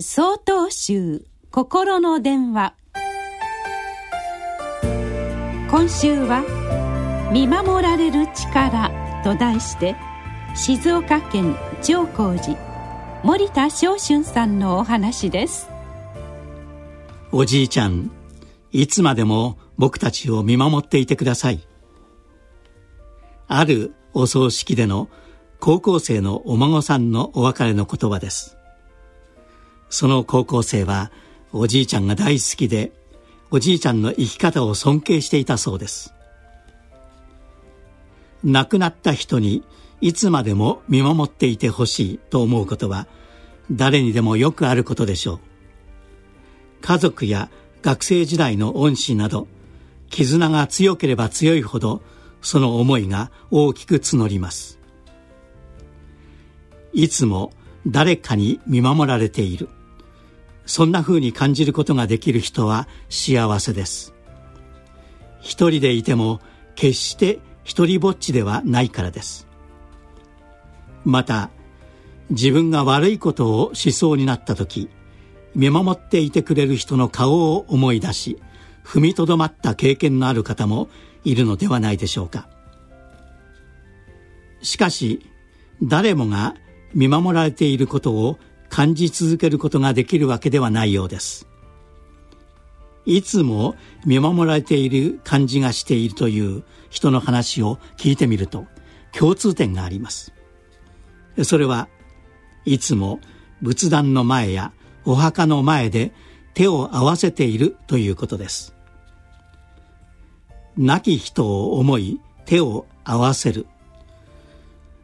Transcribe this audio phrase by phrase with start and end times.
[0.00, 2.74] 総統集心の電話。
[5.68, 6.44] 今週は
[7.34, 8.92] 「見守られる力」
[9.24, 9.96] と題して
[10.54, 12.56] 静岡県長光寺
[13.24, 15.68] 森田昇春さんのお話です。
[17.32, 18.12] おじいちゃん
[18.70, 21.66] いつまでも僕たちを見守っていてください。
[23.48, 25.08] あるお葬式での
[25.58, 28.57] 高校生のお孫さんのお別れの言葉です。
[29.90, 31.10] その高校生は
[31.52, 32.92] おじいちゃんが大好きで
[33.50, 36.14] おじいちゃんの生き方を尊敬していたそうです。
[38.44, 39.64] 亡くなった人に
[40.00, 43.08] いつまでも見守っていてほしいと思うことは
[43.70, 45.40] 誰にでもよくあることでしょう。
[46.80, 47.50] 家族や
[47.82, 49.48] 学生時代の恩師など
[50.10, 52.02] 絆が強ければ強いほど
[52.40, 54.78] その思いが大きく募ります。
[56.92, 57.52] いつも
[57.86, 59.68] 誰かに見守られている。
[60.68, 64.14] そんな風に感じることができる人は幸せです。
[65.40, 66.40] 一人でいても
[66.74, 69.48] 決して一人ぼっちではないからです。
[71.06, 71.48] また
[72.28, 74.90] 自分が悪いことをしそうになった時
[75.54, 78.38] 見守っていてくれる人の顔を思い出し
[78.84, 80.90] 踏みとどまった経験のある方も
[81.24, 82.46] いるのではないでしょうか。
[84.60, 85.24] しかし
[85.82, 86.56] 誰もが
[86.94, 88.38] 見守られていることを
[88.68, 91.46] 感じ続けることができるわけではないようです。
[93.06, 93.74] いつも
[94.04, 98.66] 見守られている感じがしているという人の話を聞いてみると
[99.12, 100.34] 共通点があります。
[101.42, 101.88] それは
[102.64, 103.20] いつも
[103.62, 104.72] 仏壇の前や
[105.04, 106.12] お墓の前で
[106.52, 108.74] 手を合わせているということです。
[110.76, 113.66] 亡き人を思い手を合わせる。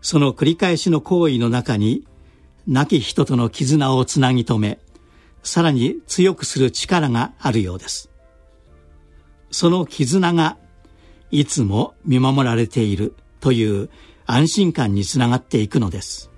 [0.02, 2.04] その繰り返しの行為の中に
[2.66, 4.78] 亡き人との絆をつなぎ止め
[5.42, 8.10] さらに強くする力があるようです。
[9.50, 10.56] その絆が
[11.30, 13.90] いつも見守られているという
[14.26, 16.30] 安心感につながっていくのです。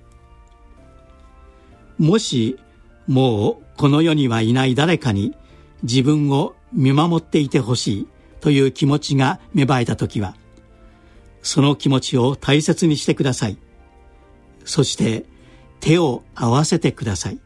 [1.99, 2.59] もし
[3.07, 5.35] もうこの世にはいない誰かに
[5.83, 8.09] 自分を見守っていてほしい
[8.41, 10.35] という気持ちが芽生えた時は
[11.43, 13.59] その気持ちを大切にしてください。
[14.65, 15.27] そして
[15.87, 17.39] 手を合わせてください。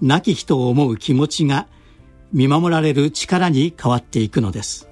[0.00, 1.66] 亡き人を思う気持ちが
[2.32, 4.88] 見守られる力に変わっていくのです。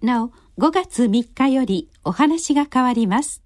[0.00, 3.42] なお5月3日よりお話が変わります。